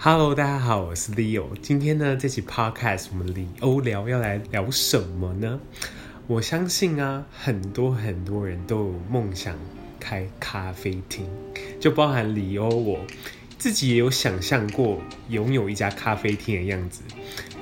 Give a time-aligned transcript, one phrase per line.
[0.00, 1.46] Hello，大家好，我是 Leo。
[1.60, 5.58] 今天呢，这期 Podcast 我们李欧聊要来聊什么呢？
[6.28, 9.56] 我相信啊，很多很多人都有梦想
[9.98, 11.26] 开咖啡厅，
[11.80, 13.00] 就包含李欧，我
[13.58, 15.00] 自己也有想象过
[15.30, 17.02] 拥有一家咖啡厅的样子，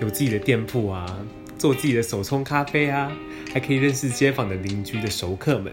[0.02, 1.18] 有自己的店铺啊，
[1.56, 3.10] 做自己的手冲咖啡啊，
[3.54, 5.72] 还可以认识街坊的邻居的熟客们。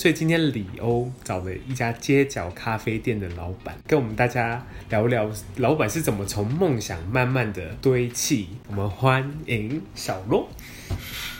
[0.00, 8.48] 所以今天李欧找了一家街角咖啡店的老板，跟我们大家聊聊老板是怎么从梦想慢慢的堆砌。
[8.68, 10.48] 我们欢迎小罗。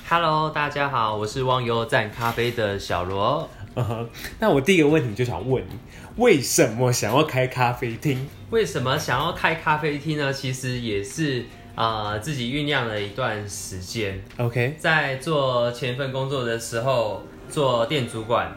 [0.06, 3.48] Hello，大家好，我是忘忧赞咖啡的小罗。
[3.74, 4.06] Uh -huh.
[4.38, 5.78] 那我第一个问题就想问你，
[6.16, 8.28] 为什么想要开咖啡厅？
[8.50, 10.30] 为什么想要开咖啡厅呢？
[10.30, 14.22] 其实也是啊、呃，自己酝酿了一段时间。
[14.36, 17.24] OK，在做前一份工作的时候。
[17.50, 18.50] 做店主管，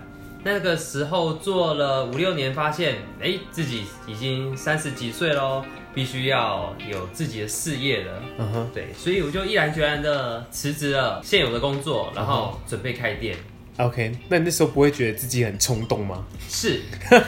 [0.43, 8.11] 那个时候做了五六年，发现哎、欸，自己已经三十几岁喽，必须要有自己的事业了。
[8.37, 13.35] 嗯哼，对，所以我就毅然决然的辞职了现有的工作，然后准备开店。
[13.77, 16.23] OK，那你那时候不会觉得自己很冲动吗？
[16.47, 16.81] 是，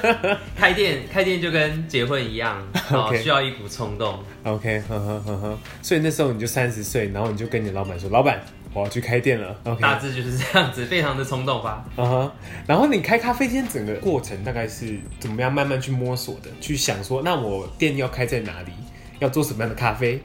[0.55, 3.17] 开店开店就跟结婚一样， okay.
[3.17, 4.19] 需要一股冲动。
[4.43, 8.39] OK，呵呵呵呵，所以那时候你就三十岁，然后你就跟你老板说，老板。
[8.75, 9.79] 我要去开店了，okay.
[9.79, 11.85] 大致就是这样子，非常的冲动吧。
[11.95, 12.31] 嗯哼，
[12.67, 16.49] 然后你开咖啡店整个过程大概是怎么样慢慢去摸索的？
[16.59, 18.73] 去想说，那我店要开在哪里，
[19.19, 20.21] 要做什么样的咖啡，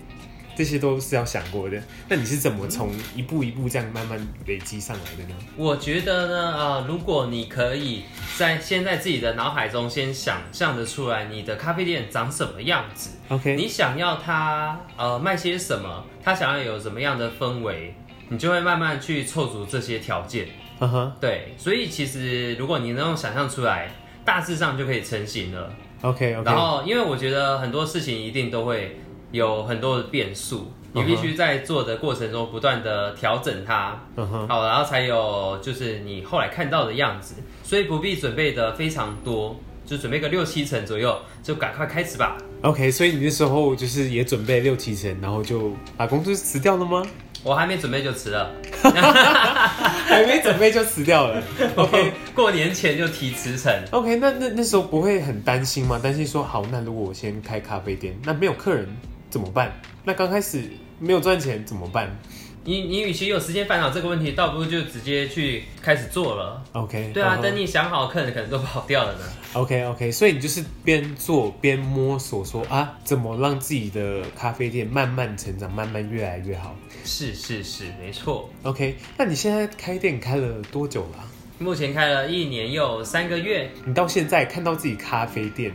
[0.56, 1.80] 这些都是要想过的。
[2.08, 5.36] 那你是怎么从一步一步这样慢慢累积上来的呢？
[5.56, 8.02] 我觉得呢，呃，如果你可以
[8.36, 17.94] 在先在自己的脑海中先想象的出来，你的咖啡店长什么样子，OK，你想要它呃卖些什么，它想要有什么样的氛围。
[18.30, 20.46] 你就会慢慢去凑足这些条件，
[20.78, 23.90] 嗯哼，对，所以其实如果你能够想象出来，
[24.24, 25.70] 大致上就可以成型了。
[26.02, 26.30] OK。
[26.44, 29.00] 然后，因为我觉得很多事情一定都会
[29.32, 34.00] 有很多的变数，你必须在做的过程中不断的调整它，
[34.48, 37.34] 好，然后才有就是你后来看到的样子。
[37.64, 42.36] 所以不必准备的非常多，就准备个六七成左右，就赶快开始吧。
[42.62, 47.02] OK，所以你那时候就是也准备六七成，然后就把工资辞掉了吗？
[47.42, 48.50] 我还没准备就辞了，
[48.82, 51.42] 还没准备就辞掉了。
[51.76, 53.72] OK，过年前就提辞呈。
[53.92, 55.98] OK，那那那时候不会很担心吗？
[56.02, 58.86] 担心说好，那如果我先开咖啡店，那没有客人
[59.30, 59.72] 怎么办？
[60.04, 62.14] 那刚开始没有赚钱怎么办？
[62.62, 66.62] 你你与其有时间烦恼这个问题，倒不如就直接去开始做了。
[66.72, 67.42] OK，对啊，uh -huh.
[67.42, 69.20] 等你想好，客人可能都跑掉了呢。
[69.54, 76.76] OK OK，所以你就是边做边摸索說，说啊，怎么让自己的咖啡店慢慢成长，慢慢越来越好。
[77.04, 78.50] 是是是，没错。
[78.62, 81.24] OK，那你现在开店开了多久了？
[81.58, 83.70] 目前开了一年又三个月。
[83.84, 85.74] 你到现在看到自己咖啡店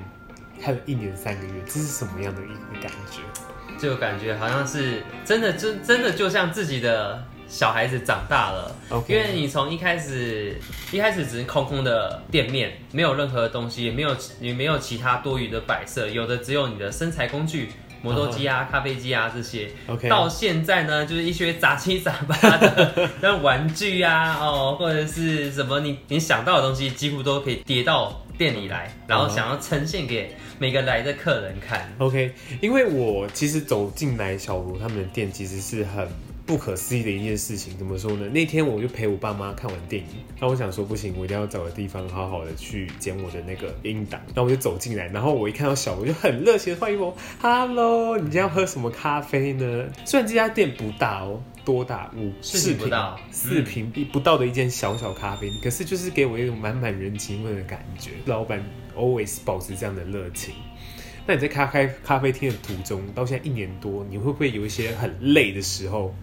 [0.61, 3.21] 开了一年三个月，这是什么样的一个感觉？
[3.77, 8.75] 就感觉好像是真的，真真的就像自己的小孩子长大了。
[8.89, 9.09] Okay.
[9.09, 10.59] 因为你从一开始
[10.91, 17.69] 一开始只是空空的店面，没有任何东西，也没有也没有其他多余的摆设，有的只有你的身材工具，
[18.01, 18.71] 磨豆机啊、uh.
[18.71, 19.69] 咖啡机啊这些。
[19.87, 20.07] Okay.
[20.09, 30.35] 到现在呢，就是一些杂七杂八的， 像玩具啊，哦，或者是什么你你想到的东西，几乎都可以叠到店里来，然后想要呈现给。
[30.57, 36.07] 每个来的客人看，OK，因为我其实走进来小罗他们的店，其实是很
[36.45, 37.77] 不可思议的一件事情。
[37.77, 38.27] 怎么说呢？
[38.29, 40.07] 那天我就陪我爸妈看完电影，
[40.39, 44.21] 那我想说不行，我一定要找个地方好好的去剪我的那个音档。
[44.33, 49.85] 那我就走进来，然后我一看到小罗，就很热情的欢迎我，Hello，你今天要喝什么咖啡呢？
[50.05, 52.09] 虽然这家店不大哦，多大？
[52.15, 52.89] 五四平，
[53.29, 58.11] 四坪不到的一间小小咖啡，可是就是给我一种满满人情味的感觉。
[58.25, 58.63] 老板。
[58.95, 60.55] Always 保持这样的热情。
[61.27, 66.13] 那你在咖开咖啡厅的途中，到现在一年多，你会不会有一些很累的时候？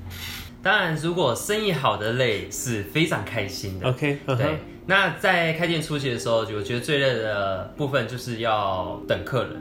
[0.62, 3.88] 当然，如果生意好的累是非常开心的。
[3.88, 4.37] OK，、uh -huh.
[4.37, 4.59] 对。
[4.87, 9.53] 那在开店初期的时候，我觉得最累的部分就是要等客人。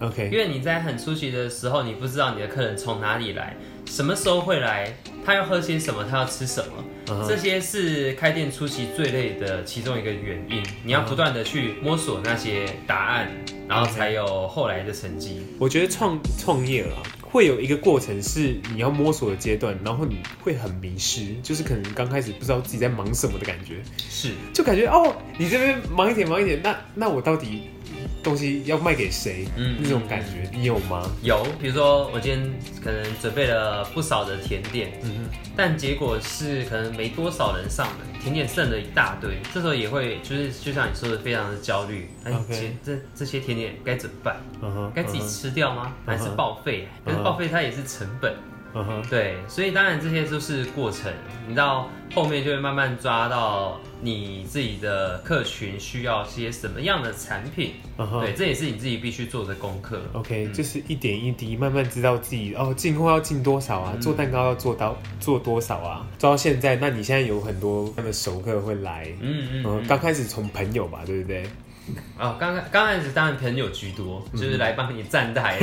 [0.00, 4.92] OK，因为你在很初期的时候，你不知道你的客人从哪里来，什么时候会来，
[5.24, 6.84] 他要喝些什么，他要吃什么。
[7.28, 13.30] 这些是开店初期最累的其中一个原因，你要不断的去摸索那些答案，
[13.68, 15.40] 然后才有后来的成绩。
[15.58, 27.70] 我觉得创创业啊，会有一个过程是你要摸索的阶段，然后你会很迷失，就是可能刚开始不知道自己在忙什么的感觉，是，就感觉哦，你这边忙一点忙一点，那那我到底
[28.26, 31.08] 东西要卖给谁，嗯，那种感觉你有吗？
[31.22, 42.08] 有，比如说我今天可能准备了不少的甜点，嗯哼，但结果是可能没多少人上门，甜点剩了一大堆，这时候也会就是就像你说的，非常的焦虑。
[42.26, 44.36] OK，这这些甜点该怎么办？
[44.60, 45.94] 嗯哼，该自己吃掉吗？
[46.04, 46.88] 还是报废？
[47.04, 48.34] 但是报废它也是成本。
[48.76, 49.08] Uh.
[49.08, 51.10] 对，所以当然这些都是过程，
[51.48, 57.72] 你到后面就会慢慢抓到你自己的客群需要些什么样的产品。
[57.96, 58.20] Uh.
[58.20, 60.02] 对，这也是你自己必须做的功课。
[60.12, 71.48] OK，、嗯、就是一点一滴慢慢知道自己哦，进货要进多少啊，嗯、做蛋糕要做到做多少啊，做到现在，那你现在有很多他们熟客会来，嗯嗯，嗯，刚开始从朋友吧，对不对？
[72.18, 75.56] 哦，刚刚刚开始当然朋友居多，就是来帮你站台，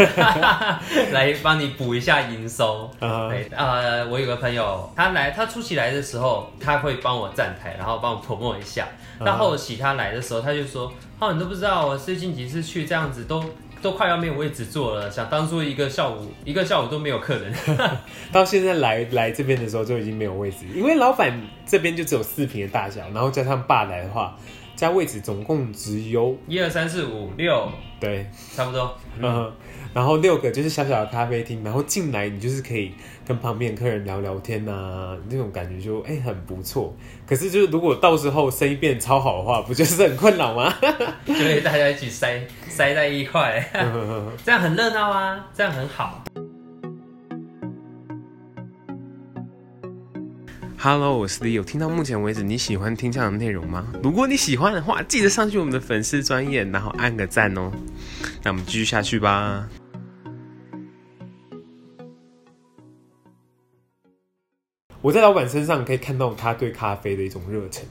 [1.11, 2.89] 来帮你补一下营收。
[3.01, 8.87] Uh 呃，我有个朋友，他来，他初期来的时候，他会帮我站台，然后帮我 promote 一下。
[9.23, 13.43] 到后期他来的时候，他就说：“哦，你都不知道，我最近几次去这样子，都
[13.81, 15.11] 都快要没有位置坐了。
[15.11, 17.53] 想当初一个下午，一个下午都没有客人，
[18.31, 24.35] 到现在来来这边的时候就已经没有位置，因为老板这边就只有四平的大小，然后加上爸来的话。”
[24.83, 27.71] 加位置总共只有一二三四五六，
[28.01, 28.93] 对，差不多。
[29.17, 29.49] 嗯，
[29.93, 32.91] 然后六个就是小小的咖啡厅，然后进来你就是可以
[33.25, 36.93] 跟旁边客人聊聊天啊，那种感觉就哎、欸、很不错。
[37.25, 40.69] 可是就是如果到时候生意变超好的话，不就是很困扰吗？
[41.25, 43.65] 就会大家一起塞塞在一块，
[44.43, 46.21] 这样很热闹啊，这样很好。
[50.85, 51.63] Hello，我是 Leo。
[51.63, 53.87] 听到目前为止，你喜欢听这样的内容吗？
[54.03, 57.71] 如果你喜欢的话，记得上去我们的粉丝专页，然后按个赞哦。
[58.43, 59.65] 那我们继续下去吧。
[65.01, 67.85] 我在老板身上可以看到他对咖啡的一种热忱。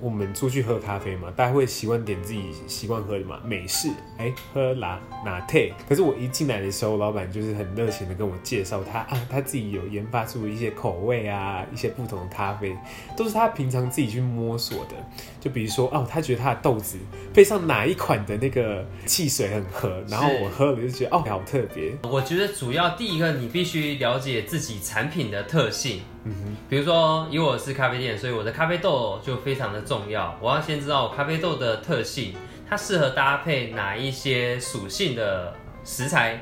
[0.00, 5.74] 我们出去喝咖啡嘛，大家会习惯点自己习惯喝的嘛，美式，哎、欸，喝拿拿铁。
[5.88, 12.76] 可是我一进来的时候，老板就是很热情的跟我介绍他啊，他自己有研发出一些口味啊，一些不同的咖啡，
[13.16, 14.94] 都是他平常自己去摸索的。
[15.40, 16.98] 就比如说哦，他觉得他的豆子
[17.34, 21.92] 配上哪一款的那个汽水很合，然后我喝了就觉得哦，好特别。
[22.02, 26.02] 我觉得主要第一个，你必须了解自己产品的特性。
[26.24, 30.34] 嗯哼，比如说，因为我是咖啡店，所以我的咖啡豆就非常的重要。
[30.40, 32.32] 我要先知道咖啡豆的特性，
[32.66, 35.52] 它适合搭配哪一些属性的
[35.84, 36.40] 食材。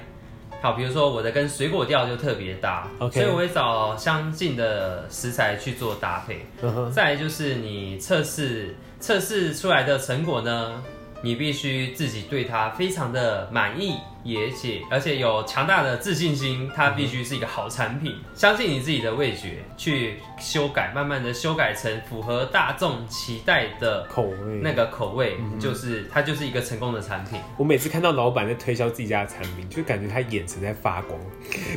[0.62, 6.46] 好，比如说我的跟水果调就特别搭.所以我会找相近的食材去做搭配。
[6.62, 6.90] Uh huh.
[6.90, 10.82] 再来就是你测试测试出来的成果呢，
[11.22, 13.96] 你必须自己对它非常的满意。
[14.26, 18.14] 也且而且有强大的自信心，它必须是一个好产品。
[18.16, 24.60] 嗯、相信你自己的味觉，去修改，慢慢的修改成符合大众期待的口味。
[24.62, 27.40] 那个口味就是、嗯、它就是一个成功的产品。
[27.56, 31.18] 我每次看到老板在推销自己家的产品，就感觉他眼神在发光，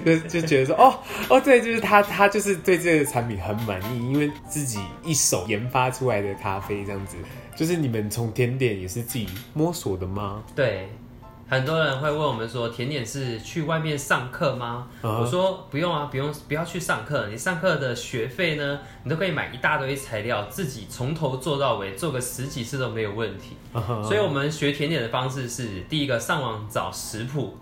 [0.06, 1.00] 就就觉得说哦
[1.30, 7.18] 哦，对，就是他他就是对这个产品很满意，因为自己一手研发出来的咖啡这样子。
[7.56, 10.42] 就是你们从甜点也是自己摸索的吗？
[10.56, 10.90] 对。
[11.50, 15.22] 很多人会问我们说，甜点是去外面上课吗？Uh huh.
[15.22, 17.25] 我说不用啊，不用，不要去上课。
[17.28, 23.57] 你上课的学费呢，你都可以买一大堆材料，自己从头做到尾，做个十几次都没有问题。
[23.74, 24.04] Uh huh.
[24.04, 27.57] 所以，我们学甜点的方式是：第一个，上网找食谱，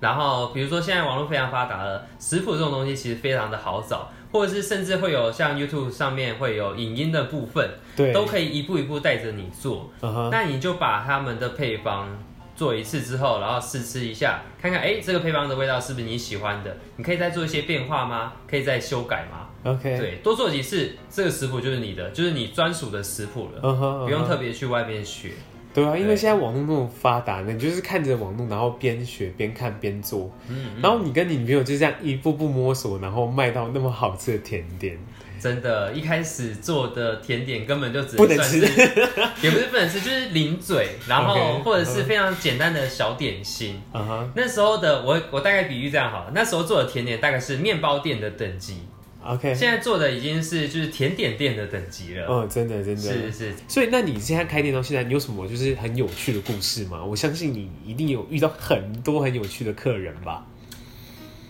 [0.00, 9.90] 然后比如说现在网络非常发达了，食谱这种东西其实非常的好找，或者是甚至会有像 YouTube 上面会有影音的部分，对，都可以一步一步带着你做。
[10.00, 10.30] Uh huh.
[10.30, 12.08] 那你就把他们的配方。
[12.56, 16.76] 做一次之后，然后试吃一下，看看哎、欸，这个配方的味道是不是你喜欢的？
[16.96, 18.32] 你可以再做一些变化吗？
[18.48, 24.04] 可以再修改吗？OK，对，多做几次，这个食谱就是你的，就是你专属的食谱了，uh huh, uh huh.
[24.06, 25.30] 不用特别去外面学。
[25.74, 34.98] 对啊，因为现在网络那么发达，你就是看着网络，然后边学边看边做，嗯，嗯，然后你跟你女朋友就这样一步步摸索，然后卖到那么好吃的甜点。
[35.40, 43.80] 真的，一开始做的甜点根本就只能算是，不能吃也不是不能吃，就是零嘴，然后或者是非常简单的小点心。
[43.92, 44.26] Uh huh.
[44.34, 48.80] 那时候的我，我大概比喻这样好了，那时候做的甜点大概是面包店的等级。
[49.24, 52.26] OK，现在做的已经是就是甜点店的等级了。
[52.26, 53.54] 哦，真的真的，是是。
[53.66, 57.04] 所以，那你现在开店到现在，你有什么就是很有趣的故事吗？
[57.04, 60.46] 我相信你一定有遇到很多很有趣的客人吧？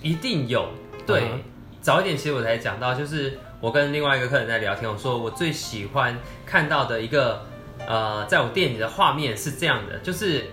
[0.00, 0.68] 一定有。
[1.06, 1.38] 对，uh huh.
[1.82, 3.38] 早一点其实我才讲到，就是。
[3.60, 7.44] 我跟另外一个客人在聊天，我说我最喜欢看到的一个，
[7.86, 10.44] 呃，在我店里的画面是这样的，就是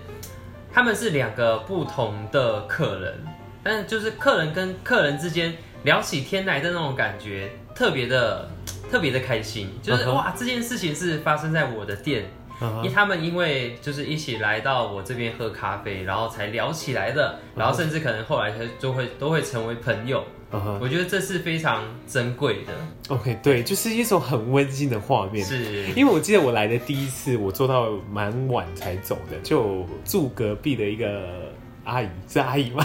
[0.72, 3.14] 他们是两个不同的客人，
[3.62, 8.48] 但是就是客人跟客人之间聊起天来的那种感觉，特别的
[8.90, 12.43] 特别的开心，就是哇，这件事情是发生在我的店，，uh.
[12.60, 20.24] 因为他们因为就是一起来到我这边喝咖啡，然后才聊起来的，然后甚至可能后来他就会都会成为朋友。
[20.52, 20.78] Uh.
[20.80, 22.72] 我觉得这是非常珍贵的。
[23.08, 25.44] OK，对，就是一种很温馨的画面。
[25.44, 31.52] 是，因为我记得我来的第一次，我做到蛮晚才走的，就住隔壁的一个。
[31.84, 32.84] 阿姨是阿姨吗？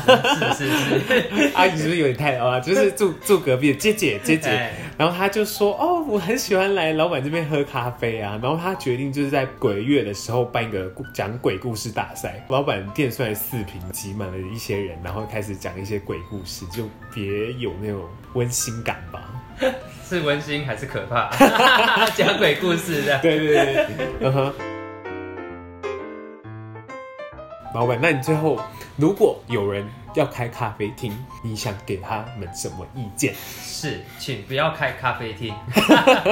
[0.56, 2.60] 是是是，阿姨是不是有点太啊？
[2.60, 12.46] 就是住住隔壁的姐姐姐姐，欸、然后她就说：“哦，我很喜欢来老板这边喝咖啡啊。”然后她决定就是在鬼月的时候办一个讲鬼故事大赛。
[12.50, 18.02] 老板店虽然四平，挤满了一些人，然后开始讲一些鬼故事，就别有那种
[18.34, 19.22] 温馨感吧？
[20.08, 21.30] 是温馨还是可怕？
[22.16, 23.88] 讲鬼故事的，对对对，
[24.22, 24.54] 嗯哼。
[27.76, 28.60] 老板，那你最后？
[29.00, 33.34] 如果有人要开咖啡厅，你想给他们什么意见？
[33.62, 35.56] 是，请不要开咖啡厅。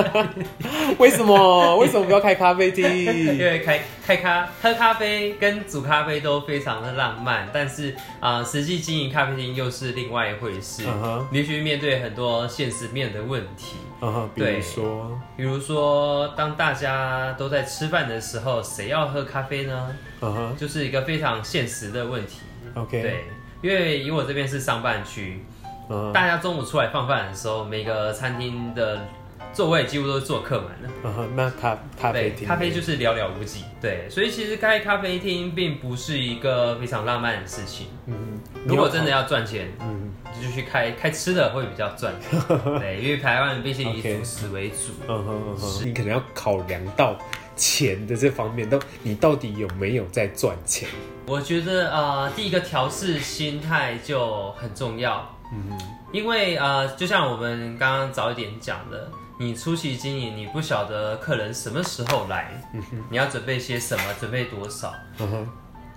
[0.99, 1.77] 为什么？
[1.77, 2.83] 为什么不要开咖啡厅？
[2.93, 10.83] 因为开开咖喝咖啡跟煮咖啡都非常的浪漫，但是啊、呃，实际经营咖啡厅又是另外一回事。
[10.83, 11.25] Uh huh.
[11.31, 13.77] 你必须面对很多现实面的问题。
[14.01, 14.27] Uh.
[14.35, 20.53] 比如说，比如说，当大家都在吃饭的时候，谁要喝咖啡呢？Uh.
[20.57, 22.39] 就是一个非常现实的问题。
[22.75, 23.25] OK，对，
[23.61, 25.43] 因为以我这边是上班区
[25.89, 26.11] ，uh.
[26.11, 29.05] 大家中午出来放饭的时候，每个餐厅的
[29.53, 30.89] 座位几乎都是坐客满的。
[31.03, 31.29] 嗯哼、uh，huh.
[31.35, 33.63] 那咖咖啡厅，咖啡就是寥寥无几。
[33.81, 37.87] 对，所以其实开咖啡厅并不是一个非常浪漫的事情。
[38.05, 38.69] 嗯、uh，huh.
[38.69, 40.43] 如果真的要赚钱，嗯、uh，huh.
[40.43, 42.13] 就去开开吃的会比较赚。
[42.79, 44.93] 对，因为台湾毕竟以主食为主。
[45.07, 47.17] 嗯哼嗯哼，你可能要考量到。
[47.57, 50.87] 钱的这方面，都你到底有没有在赚钱？
[51.25, 55.27] 我觉得啊、呃，第一个调试心态就很重要。
[55.51, 55.79] 嗯哼，
[56.13, 59.09] 因为啊、呃，就像我们刚刚早一点讲的，
[59.39, 62.61] 你初期经营，你不晓得客人什么时候来，
[63.09, 64.93] 你要准备些什么，准备多少。
[65.19, 65.49] 嗯哼，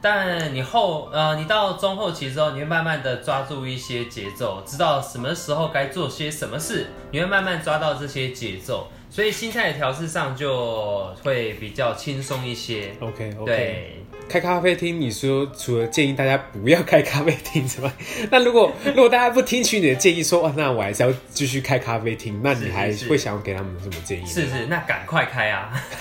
[0.02, 8.88] 但你后呃，你到中后期之后，你会慢慢的抓住一些节奏，知道什么时候该做些什么事，你会慢慢抓到这些节奏。
[9.10, 12.94] 所以心态的调试上就会比较轻松一些。
[13.00, 13.44] OK OK。
[13.44, 17.90] 对，开咖啡厅，你说除了建议大家不要开咖啡厅之外，
[18.30, 24.26] 那如果如果大家不听取你的建议说，说哇，那我还是要继续开咖啡厅，那你还会想要给他们什么建议？
[24.26, 25.72] 是是，那赶快开啊！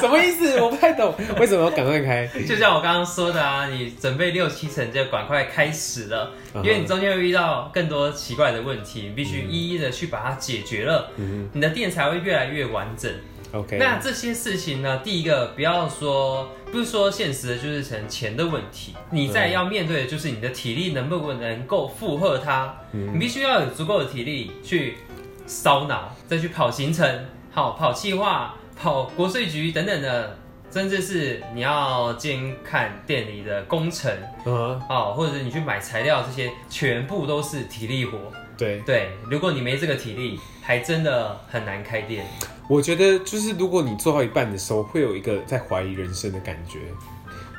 [0.00, 0.60] 什么意思？
[0.60, 2.26] 我不太懂，为什么要赶快开？
[2.48, 6.32] 就像我刚刚说的啊，你准备六七成就赶快开始了。
[6.56, 13.12] 因为你中间会遇到更多奇怪的问题，你必须一一的去把它解决了，嗯、你的店才会越来越完整。
[13.52, 18.94] OK，那这些事情呢，第一个不要说，不是说现实的，就是成钱的问题。
[19.10, 24.98] 你在要面对的就是你的体力能不能够负荷它，嗯、你必须要有足够的体力去
[25.46, 30.38] 烧脑，再去跑行程，好跑计划，跑国税局等等的。
[30.76, 34.12] 甚至是你要监看店里的工程，
[34.44, 35.14] 嗯、uh，huh.
[35.14, 38.18] 或者是你去买材料，这些全部都是体力活。
[38.58, 42.26] 对对，如果你没这个体力，还真的很难开店。
[42.68, 46.80] 我觉得就是如果你做到一半的时候，会有一个在怀疑人生的感觉，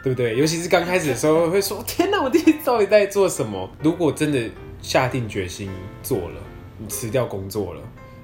[0.03, 0.37] 对不对？
[0.37, 4.47] 尤其是刚开始的时候，会说：“天哪，我自己到底在做什么？”如果真的
[4.79, 5.71] 下定决心
[6.03, 6.39] 做了，
[6.77, 7.81] 你辞掉工作了，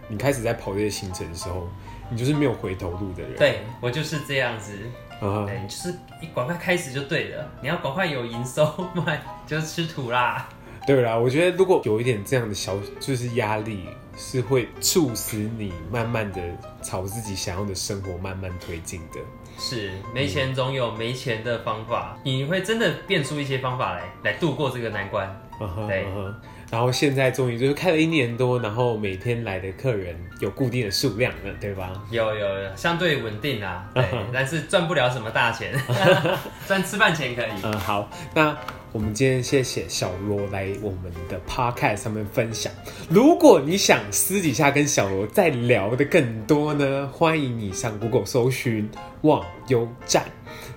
[0.08, 1.68] 你开始在跑这些行程的时候。
[2.14, 3.36] 你就是没有回头路的人。
[3.36, 4.78] 对，我就是这样子。
[5.20, 5.46] 啊、uh，huh.
[5.48, 7.50] 对，就是你赶快开始就对了。
[7.60, 10.48] 你要赶快有营收，不然就是吃土啦。
[10.86, 16.42] 对啦，我觉得如果有一点这样的小，就是压力，是会促使你慢慢的
[16.84, 19.20] 朝自己想要的生活慢慢推进的。
[19.58, 25.28] 是，没钱总有没钱的方法，嗯、你会真的变出一些方法来，来度过这个难关。
[25.60, 26.06] Uh huh, 对。
[26.06, 26.34] Uh huh.
[26.74, 32.04] 然后现在终于就是开了一年多，然后每天来的客人有固定的数量了，对吧？
[32.10, 34.04] 有有有，相对稳定啊，对，
[34.34, 35.72] 但是赚不了什么大钱，
[36.68, 37.52] 赚吃饭钱可以。
[37.62, 38.58] 嗯，好，那
[38.92, 42.74] 我们今天谢谢小罗来我们的 podcast 上面分享。
[43.08, 48.90] 如果你想私底下跟小罗再聊的更多呢，欢迎你上 Google 搜寻
[49.22, 50.24] 忘忧站。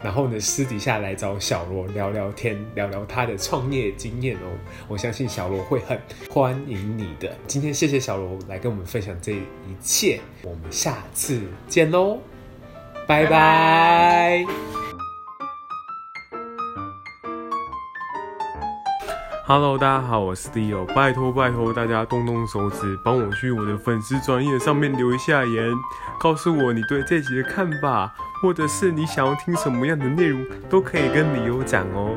[0.06, 4.46] 然后呢，私底下来找小罗聊聊天，聊聊他的创业经验哦。
[4.86, 7.36] 我相信小罗会很欢迎你的。
[7.48, 9.42] 今天谢谢小罗来跟我们分享这一
[9.82, 12.20] 切，我们下次见喽，
[13.04, 14.65] 拜拜。
[19.48, 25.72] Hello，大家好，我是 Leo，拜托拜托大家动动手指，帮我去我的粉丝专业上面留一下言，
[26.18, 28.12] 告诉我你对这集的看法。
[28.42, 32.16] 或者是你想要听什么样的内容，都可以跟 Leo 讲哦。